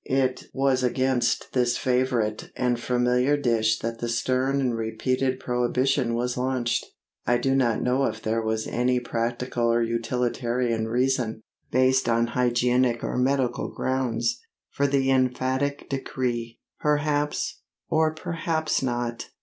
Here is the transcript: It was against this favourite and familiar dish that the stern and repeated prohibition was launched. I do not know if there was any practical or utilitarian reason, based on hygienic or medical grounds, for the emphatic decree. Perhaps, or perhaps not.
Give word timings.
It 0.03 0.45
was 0.51 0.81
against 0.81 1.53
this 1.53 1.77
favourite 1.77 2.49
and 2.55 2.79
familiar 2.79 3.37
dish 3.37 3.77
that 3.81 3.99
the 3.99 4.09
stern 4.09 4.59
and 4.59 4.75
repeated 4.75 5.39
prohibition 5.39 6.15
was 6.15 6.35
launched. 6.37 6.87
I 7.27 7.37
do 7.37 7.53
not 7.55 7.83
know 7.83 8.05
if 8.05 8.19
there 8.19 8.41
was 8.41 8.65
any 8.65 8.99
practical 8.99 9.71
or 9.71 9.83
utilitarian 9.83 10.87
reason, 10.87 11.43
based 11.69 12.09
on 12.09 12.25
hygienic 12.33 13.03
or 13.03 13.15
medical 13.15 13.67
grounds, 13.67 14.39
for 14.71 14.87
the 14.87 15.11
emphatic 15.11 15.87
decree. 15.87 16.57
Perhaps, 16.79 17.61
or 17.87 18.11
perhaps 18.11 18.81
not. 18.81 19.29